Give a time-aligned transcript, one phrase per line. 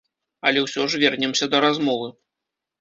[0.51, 2.13] Але ўсё ж вернемся да размовы.